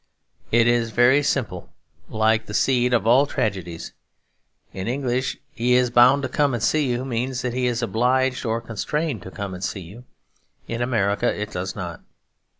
It 0.51 0.65
is 0.65 0.89
very 0.89 1.21
simple; 1.21 1.69
like 2.09 2.47
the 2.47 2.55
seed 2.55 2.91
of 2.91 3.05
all 3.05 3.27
tragedies. 3.27 3.93
In 4.73 4.87
English 4.87 5.37
'he 5.51 5.75
is 5.75 5.91
bound 5.91 6.23
to 6.23 6.27
come 6.27 6.55
and 6.55 6.63
see 6.63 6.89
you' 6.89 7.05
means 7.05 7.43
that 7.43 7.53
he 7.53 7.67
is 7.67 7.83
obliged 7.83 8.43
or 8.43 8.61
constrained 8.61 9.21
to 9.21 9.29
come 9.29 9.53
and 9.53 9.63
see 9.63 9.81
you. 9.81 10.03
In 10.67 10.81
American 10.81 11.29
it 11.35 11.51
does 11.51 11.75
not. 11.75 12.01